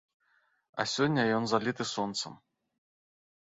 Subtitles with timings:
[0.83, 2.33] А сёння ён заліты сонцам.